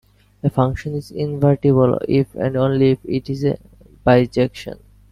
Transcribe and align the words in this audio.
A 0.41 0.49
function 0.49 0.95
is 0.95 1.11
invertible 1.11 1.99
if 2.07 2.33
and 2.33 2.57
only 2.57 2.89
if 2.89 2.99
it 3.05 3.29
is 3.29 3.43
a 3.43 3.59
bijection. 4.03 4.79